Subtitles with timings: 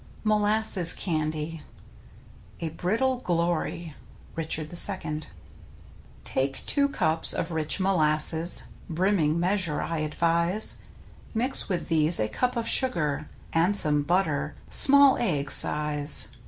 [0.01, 1.61] ^"'^ MOLASSES CANDY
[2.59, 3.93] A brittle glory.—
[4.35, 5.21] Richard II.
[6.23, 8.63] Take two cups of rich molasses.
[8.89, 10.79] Brimming measure, I advise.
[11.35, 13.29] Mix with these a cup of sugar.
[13.53, 14.55] And some butter—
[14.87, 16.29] small egg size.